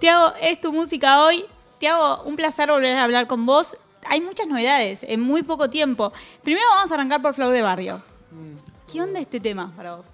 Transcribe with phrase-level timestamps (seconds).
[0.00, 1.44] Tiago, es tu música hoy.
[1.78, 3.76] Tiago, un placer volver a hablar con vos.
[4.06, 6.10] Hay muchas novedades en muy poco tiempo.
[6.42, 8.02] Primero vamos a arrancar por Flow de Barrio.
[8.90, 10.12] ¿Qué onda este tema para vos?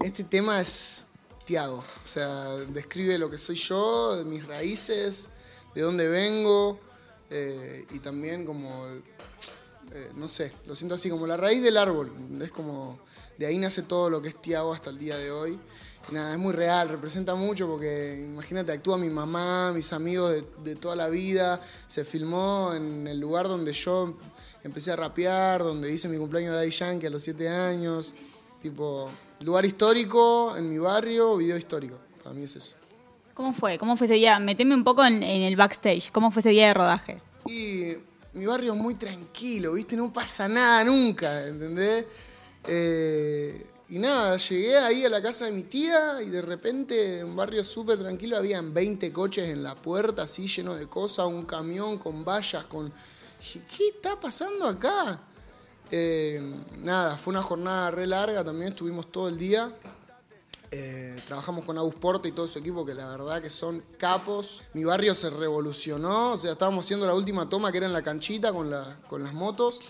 [0.00, 1.08] Este tema es
[1.44, 5.30] Tiago, o sea, describe lo que soy yo, mis raíces,
[5.74, 6.78] de dónde vengo
[7.30, 8.86] eh, y también como,
[9.94, 12.10] eh, no sé, lo siento así, como la raíz del árbol,
[12.42, 12.98] es como,
[13.38, 15.56] de ahí nace todo lo que es Tiago hasta el día de hoy.
[16.10, 20.44] Y nada, es muy real, representa mucho porque imagínate, actúa mi mamá, mis amigos de,
[20.64, 24.18] de toda la vida, se filmó en el lugar donde yo
[24.64, 28.14] empecé a rapear, donde hice mi cumpleaños de Daddy Yankee a los 7 años,
[28.60, 29.08] tipo,
[29.44, 32.74] lugar histórico en mi barrio, video histórico, para mí es eso.
[33.32, 33.78] ¿Cómo fue?
[33.78, 34.40] ¿Cómo fue ese día?
[34.40, 36.10] Meteme un poco en, en el backstage.
[36.10, 37.20] ¿Cómo fue ese día de rodaje?
[37.46, 37.83] Y
[38.34, 39.96] mi barrio es muy tranquilo, ¿viste?
[39.96, 42.04] No pasa nada nunca, ¿entendés?
[42.66, 47.36] Eh, y nada, llegué ahí a la casa de mi tía y de repente un
[47.36, 51.98] barrio súper tranquilo, habían 20 coches en la puerta, así lleno de cosas, un camión
[51.98, 52.92] con vallas, con...
[53.38, 55.20] ¿qué está pasando acá?
[55.90, 56.42] Eh,
[56.82, 59.72] nada, fue una jornada re larga, también estuvimos todo el día.
[60.76, 64.64] Eh, trabajamos con Agus Porte y todo su equipo, que la verdad que son capos.
[64.72, 68.02] Mi barrio se revolucionó, o sea, estábamos haciendo la última toma que era en la
[68.02, 69.82] canchita con, la- con las motos.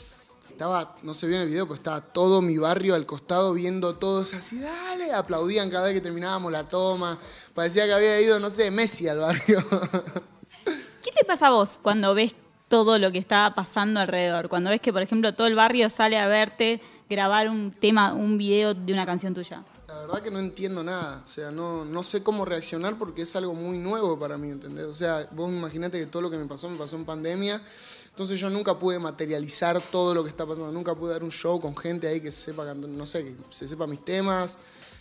[0.51, 3.95] Estaba, no se vio en el video, pero estaba todo mi barrio al costado viendo
[3.97, 7.19] todos así, dale, aplaudían cada vez que terminábamos la toma.
[7.55, 9.65] Parecía que había ido, no sé, Messi al barrio.
[11.03, 12.35] ¿Qué te pasa a vos cuando ves
[12.69, 14.51] todo lo que está pasando alrededor?
[14.51, 18.37] Cuando ves que, por ejemplo, todo el barrio sale a verte grabar un tema, un
[18.37, 19.65] video de una canción tuya.
[20.07, 23.55] Verdad que no entiendo nada, o sea, no, no sé cómo reaccionar porque es algo
[23.55, 24.85] muy nuevo para mí, ¿entendés?
[24.85, 27.63] O sea, vos imaginate que todo lo que me pasó me pasó en pandemia,
[28.11, 31.59] entonces yo nunca pude materializar todo lo que está pasando, nunca pude dar un show
[31.59, 34.59] con gente ahí que sepa cantar, no sé, que se sepa mis temas.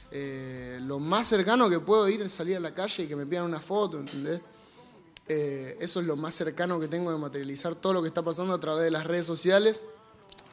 [0.09, 3.25] Eh, lo más cercano que puedo ir es salir a la calle y que me
[3.25, 4.39] pidan una foto, ¿entendés?
[5.27, 8.53] Eh, eso es lo más cercano que tengo de materializar todo lo que está pasando
[8.53, 9.83] a través de las redes sociales.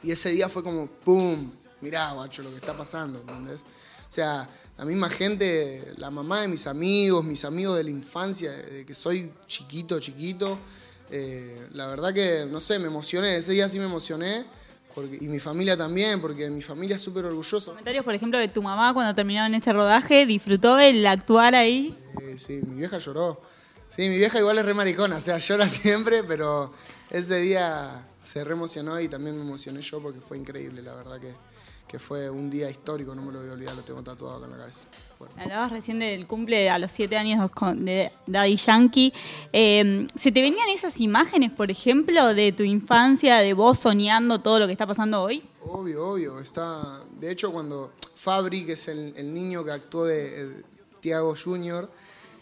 [0.03, 1.53] Y ese día fue como, ¡pum!
[1.79, 3.65] Mirá, guacho, lo que está pasando, ¿entendés?
[4.11, 4.45] O sea,
[4.77, 8.93] la misma gente, la mamá de mis amigos, mis amigos de la infancia, de que
[8.93, 10.59] soy chiquito, chiquito.
[11.09, 13.37] eh, la verdad que, no sé, me emocioné.
[13.37, 14.45] Ese día sí me emocioné.
[14.93, 17.71] Porque, y mi familia también, porque mi familia es súper orgullosa.
[17.71, 21.97] Comentarios, por ejemplo, de tu mamá cuando terminaron este rodaje, disfrutó el actuar ahí.
[22.21, 23.41] Eh, sí, mi vieja lloró.
[23.89, 26.73] Sí, mi vieja igual es re maricona, o sea, llora siempre, pero
[27.09, 31.21] ese día se re emocionó y también me emocioné yo porque fue increíble, la verdad
[31.21, 31.33] que,
[31.87, 34.45] que fue un día histórico, no me lo voy a olvidar, lo tengo tatuado acá
[34.45, 34.87] en la cabeza.
[35.37, 39.13] Hablabas recién del cumple a los siete años de Daddy Yankee.
[39.53, 44.59] Eh, ¿Se te venían esas imágenes, por ejemplo, de tu infancia, de vos soñando todo
[44.59, 45.43] lo que está pasando hoy?
[45.63, 46.39] Obvio, obvio.
[46.39, 47.01] Está.
[47.19, 50.61] De hecho, cuando Fabri, que es el, el niño que actuó de eh,
[51.01, 51.89] Tiago Jr.,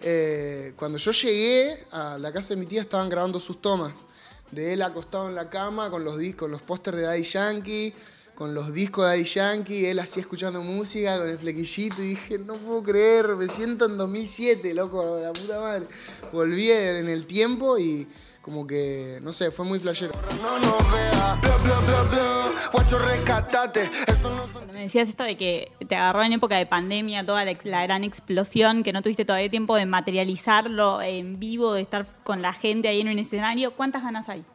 [0.01, 4.05] eh, cuando yo llegué a la casa de mi tía estaban grabando sus tomas.
[4.51, 7.93] De él acostado en la cama con los discos, los pósters de Daddy Yankee,
[8.39, 12.39] con los discos de Daddy Yankee, él así escuchando música con el flequillito y dije,
[12.39, 15.87] no puedo creer, me siento en 2007, loco, la puta madre.
[16.31, 18.07] Volví en el tiempo y
[18.41, 20.13] como que, no sé, fue muy flashero.
[20.41, 25.25] No nos vea, bla bla bla bla, guacho rescatate, eso no son Me decías esto
[25.25, 29.01] de que te agarró en época de pandemia toda la, la gran explosión, que no
[29.01, 33.19] tuviste todavía tiempo de materializarlo en vivo, de estar con la gente ahí en un
[33.19, 33.75] escenario.
[33.75, 34.45] ¿Cuántas ganas hay?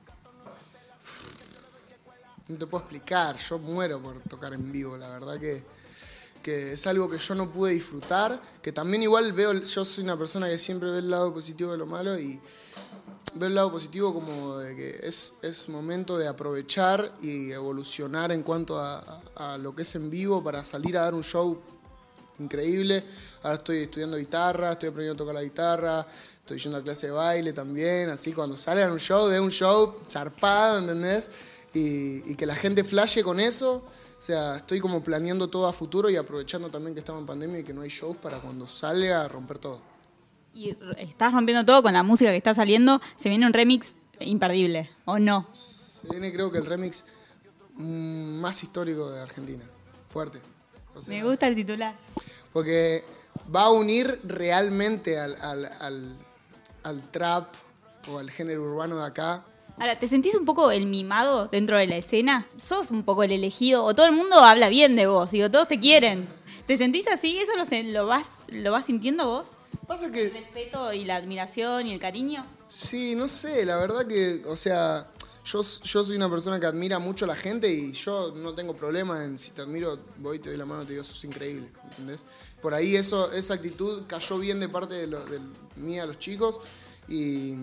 [2.49, 5.65] No te puedo explicar, yo muero por tocar en vivo, la verdad que,
[6.43, 10.19] que es algo que yo no pude disfrutar, que también igual veo, yo soy una
[10.19, 12.39] persona que siempre ve el lado positivo de lo malo y
[13.37, 18.43] veo el lado positivo como de que es, es momento de aprovechar y evolucionar en
[18.43, 21.59] cuanto a, a- a lo que es en vivo para salir a dar un show
[22.41, 23.05] increíble.
[23.43, 26.07] Ahora estoy estudiando guitarra, estoy aprendiendo a tocar la guitarra,
[26.41, 29.97] estoy yendo a clase de baile también, así cuando salgan un show, de un show
[30.11, 31.31] zarpado, ¿entendés?
[31.75, 33.85] Y, y que la gente flashe con eso.
[34.19, 37.59] O sea, estoy como planeando todo a futuro y aprovechando también que estamos en pandemia
[37.61, 39.81] y que no hay shows para cuando salga a romper todo.
[40.55, 43.01] Y estás rompiendo todo con la música que está saliendo.
[43.17, 45.49] Se viene un remix imperdible, ¿o no?
[45.53, 47.05] Se viene creo que el remix
[47.75, 49.65] mm, más histórico de Argentina.
[50.07, 50.41] Fuerte.
[50.95, 51.97] O sea, Me gusta el titular.
[52.53, 53.05] Porque
[53.55, 56.17] va a unir realmente al, al- al-
[56.85, 57.53] al trap
[58.11, 59.45] o al género urbano de acá.
[59.79, 62.47] Ahora, ¿te sentís un poco el mimado dentro de la escena?
[62.57, 63.85] ¿Sos un poco el elegido?
[63.85, 65.31] ¿O todo el mundo habla bien de vos?
[65.33, 66.29] Digo, todos te quieren.
[66.67, 67.39] ¿Te sentís así?
[67.39, 69.57] ¿Eso lo, lo vas, lo vas sintiendo vos?
[69.87, 72.47] Pasa ¿El que, respeto y la admiración y el cariño?
[72.69, 75.09] sí, no sé, la verdad que, o sea,
[75.45, 78.75] yo, yo soy una persona que admira mucho a la gente y yo no tengo
[78.75, 81.69] problema en si te admiro, voy, te doy la mano y te digo, sos increíble,
[81.85, 82.25] ¿entendés?
[82.63, 85.39] Por ahí eso, esa actitud cayó bien de parte de, lo, de
[85.77, 86.61] mía a los chicos
[87.09, 87.55] y,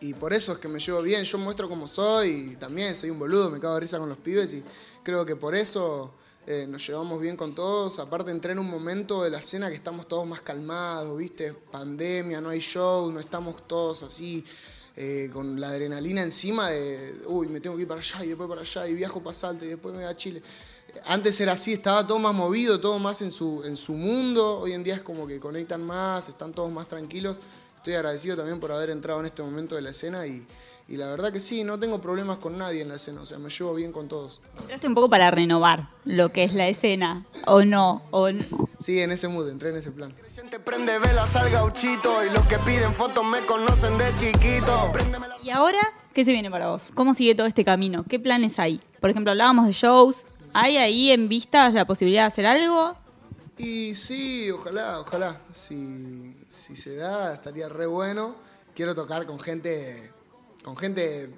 [0.00, 3.10] y por eso es que me llevo bien, yo muestro como soy y también soy
[3.10, 4.64] un boludo, me cago de risa con los pibes y
[5.02, 6.14] creo que por eso
[6.46, 7.98] eh, nos llevamos bien con todos.
[7.98, 11.52] Aparte entré en un momento de la escena que estamos todos más calmados, ¿viste?
[11.52, 14.44] Pandemia, no hay show, no estamos todos así
[14.96, 18.48] eh, con la adrenalina encima de, uy, me tengo que ir para allá y después
[18.48, 20.42] para allá y viajo para Salta y después me voy a Chile.
[21.04, 24.60] Antes era así, estaba todo más movido, todo más en su, en su mundo.
[24.60, 27.38] Hoy en día es como que conectan más, están todos más tranquilos.
[27.80, 30.46] Estoy agradecido también por haber entrado en este momento de la escena y,
[30.86, 33.38] y la verdad que sí, no tengo problemas con nadie en la escena, o sea,
[33.38, 34.42] me llevo bien con todos.
[34.60, 38.28] Entraste un poco para renovar lo que es la escena, o no, o
[38.78, 40.14] Sí, en ese mood, entré en ese plan.
[40.62, 44.92] Prende velas al gauchito y los que piden fotos me conocen de chiquito.
[45.42, 45.80] ¿Y ahora
[46.12, 46.90] qué se viene para vos?
[46.94, 48.04] ¿Cómo sigue todo este camino?
[48.06, 48.78] ¿Qué planes hay?
[49.00, 50.26] Por ejemplo, hablábamos de shows.
[50.52, 52.94] ¿Hay ahí en vista la posibilidad de hacer algo?
[53.62, 55.38] Y sí, ojalá, ojalá.
[55.52, 58.34] Si, si se da, estaría re bueno.
[58.74, 60.10] Quiero tocar con gente,
[60.64, 61.30] con gente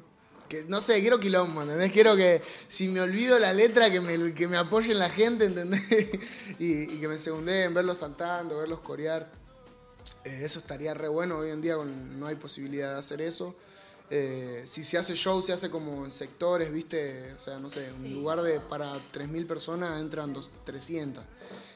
[0.48, 1.90] que, no sé, quiero quilombo, ¿entendés?
[1.90, 5.82] Quiero que, si me olvido la letra, que me, que me apoyen la gente, ¿entendés?
[6.60, 9.28] y, que me segundeen, verlos saltando, verlos corear.
[10.24, 11.38] Eh, eso estaría re bueno.
[11.38, 13.56] Hoy en día no hay posibilidad de hacer eso.
[14.10, 17.32] Eh, si se hace show, se hace como en sectores, ¿viste?
[17.32, 21.24] O sea, no sé, en lugar de para 3.000 personas entran dos, 300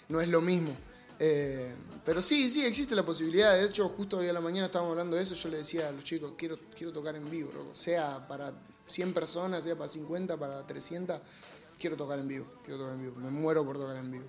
[0.08, 0.70] no es lo mismo.
[1.18, 1.74] Eh,
[2.04, 3.54] pero sí, sí, existe la posibilidad.
[3.54, 5.34] De hecho, justo hoy a la mañana estábamos hablando de eso.
[5.34, 8.52] Yo le decía a los chicos, quiero, quiero tocar en vivo, sea para
[8.86, 11.18] 100 personas, sea para 50, para 300.
[11.78, 13.16] Quiero tocar en vivo, quiero tocar en vivo.
[13.16, 14.24] Me muero por tocar en vivo.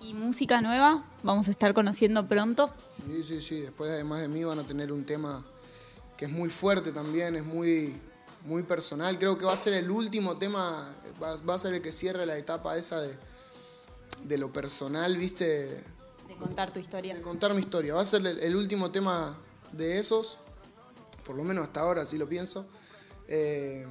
[0.00, 1.04] ¿Y música nueva?
[1.22, 2.72] ¿Vamos a estar conociendo pronto?
[3.06, 3.60] Sí, sí, sí.
[3.60, 5.44] Después, además de mí, van a tener un tema
[6.16, 8.00] que es muy fuerte también, es muy,
[8.44, 9.18] muy personal.
[9.18, 12.24] Creo que va a ser el último tema, va, va a ser el que cierre
[12.24, 13.16] la etapa esa de
[14.22, 15.84] de lo personal, ¿viste?
[16.28, 17.14] De contar tu historia.
[17.14, 17.94] De contar mi historia.
[17.94, 19.38] Va a ser el, último tema
[19.72, 20.38] de esos,
[21.24, 22.66] por lo menos hasta ahora, así lo pienso.
[23.28, 23.86] Eh,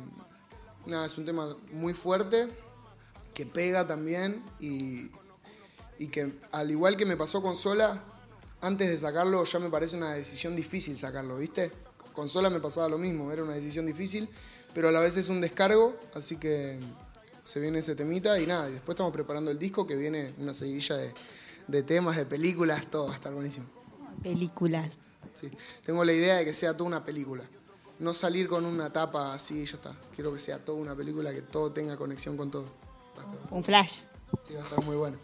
[0.86, 2.50] nada, es un tema muy fuerte,
[3.34, 5.12] que pega también y,
[5.98, 8.04] y que al igual que me pasó con Sola,
[8.62, 11.72] antes de sacarlo ya me parece una decisión difícil sacarlo, ¿viste?
[12.14, 14.30] Con Sola me pasaba lo mismo, era una decisión difícil,
[14.74, 16.80] pero a la vez es un descargo, así que
[17.44, 20.54] se viene ese temita y nada, y después estamos preparando el disco que viene una
[20.54, 20.96] seguidilla
[21.68, 23.68] de, temas, de películas, todo va a estar buenísimo.
[24.22, 24.90] Películas.
[25.36, 25.50] Sí,
[25.86, 27.44] tengo la idea de que sea toda una película.
[28.00, 29.96] No salir con una tapa así y ya está.
[30.16, 32.66] Quiero que sea toda una película, que todo tenga conexión con todo.
[33.52, 34.02] Un flash.
[34.48, 35.18] Sí, va a estar muy bueno.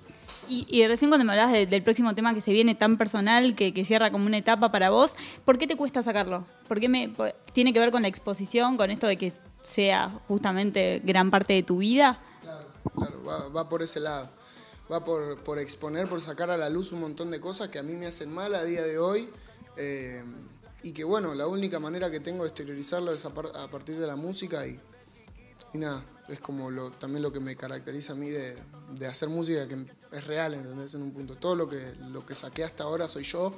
[0.48, 3.86] Y, recién cuando me hablabas del próximo tema que se viene tan personal, que, que,
[3.86, 6.44] cierra como una etapa para vos, ¿por qué te cuesta sacarlo?
[6.68, 7.13] ¿Por qué me,
[7.54, 9.33] tiene que ver con la exposición, con esto de que
[9.69, 12.19] sea justamente gran parte de tu vida?
[12.42, 14.30] Claro, claro, va, por ese lado.
[14.92, 17.95] Va por, exponer, por sacar a la luz un montón de cosas que a mí
[17.95, 19.30] me hacen mal a día de hoy.
[19.77, 20.24] Eh,
[20.81, 24.16] y que bueno, la única manera que tengo de exteriorizarlo es a, partir de la
[24.16, 24.80] música y,
[25.74, 28.57] nada, es como lo, también lo que me caracteriza a mí de,
[29.07, 30.95] hacer música que es real, ¿entendés?
[30.95, 31.36] En un punto.
[31.36, 33.54] Todo lo que, lo que saqué hasta ahora soy yo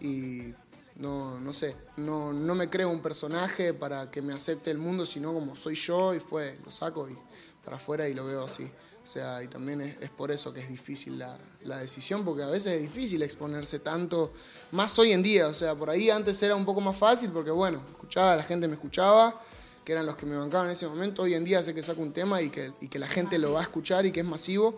[0.00, 0.54] y
[0.98, 5.06] no, no sé, no, no me creo un personaje para que me acepte el mundo,
[5.06, 7.16] sino como soy yo y fue, lo saco y
[7.64, 8.64] para afuera y lo veo así.
[8.64, 12.48] O sea, y también es, por eso que es difícil la, la, decisión, porque a
[12.48, 14.32] veces es difícil exponerse tanto,
[14.72, 15.46] más hoy en día.
[15.48, 18.68] O sea, por ahí antes era un poco más fácil, porque bueno, escuchaba, la gente
[18.68, 19.40] me escuchaba,
[19.82, 21.22] que eran los que me bancaban en ese momento.
[21.22, 23.52] Hoy en día sé que saco un tema y que, y que la gente lo
[23.52, 24.76] va a escuchar y que es masivo.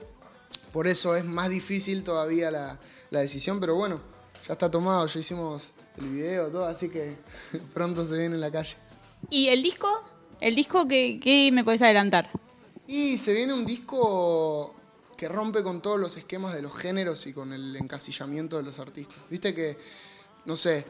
[0.72, 2.78] Por eso es más difícil todavía la,
[3.10, 4.00] la decisión, pero bueno,
[4.46, 7.16] ya está tomado, ya hicimos el video, todo, así que
[7.74, 8.76] pronto se viene en la calle.
[9.28, 9.88] ¿Y el disco?
[10.40, 12.30] ¿El disco qué, me puedes adelantar?
[12.86, 14.74] Y se viene un disco
[15.16, 18.78] que rompe con todos los esquemas de los géneros y con el encasillamiento de los
[18.78, 19.18] artistas.
[19.28, 19.76] Viste que,
[20.46, 20.86] no sé,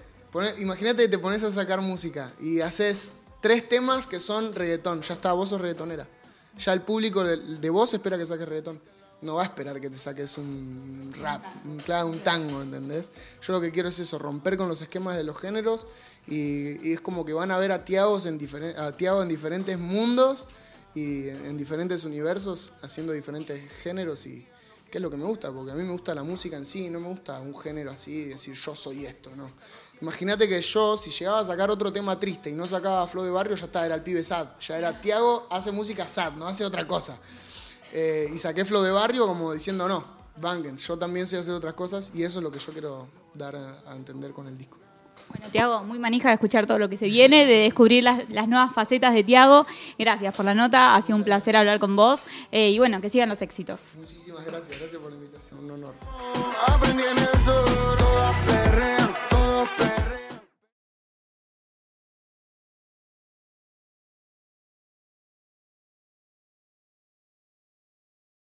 [0.58, 5.02] imagínate que te pones a sacar música y haces tres temas que son reggaetón.
[5.02, 6.06] Ya está, vos sos reggaetonera.
[6.58, 8.80] Ya el público de, de vos espera que saques reggaetón
[9.22, 13.10] no va a esperar que te saques un rap, un, un tango, ¿entendés?
[13.42, 15.86] Yo lo que quiero es eso, romper con los esquemas de los géneros
[16.26, 20.48] y, es como que van a ver a Tiago en, en diferentes mundos
[20.94, 24.46] y en diferentes universos haciendo diferentes géneros y
[24.90, 26.90] qué es lo que me gusta, porque a mí me gusta la música en sí,
[26.90, 29.50] no me gusta un género así, decir yo soy esto, ¿no?
[30.00, 33.30] Imagínate que yo, si llegaba a sacar otro tema triste y no sacaba Flow de
[33.30, 34.48] Barrio, ya está, era el pibe sad.
[34.58, 37.18] Ya era Tiago, hace música sad, no hace otra cosa.
[37.92, 40.04] Eh, y saqué Flow de Barrio como diciendo, no,
[40.36, 43.56] Bangen, yo también sé hacer otras cosas y eso es lo que yo quiero dar
[43.56, 44.78] a, entender con el disco.
[45.28, 48.48] Bueno, Tiago, muy manija de escuchar todo lo que se viene, de descubrir las, las
[48.48, 49.66] nuevas facetas de Tiago.
[49.98, 52.24] Gracias por la nota, ha sido un placer hablar con vos.
[52.50, 53.80] Eh, y bueno, que sigan los éxitos.
[53.96, 55.94] Muchísimas gracias, gracias por la invitación, un honor.
[56.66, 58.99] Aprendí en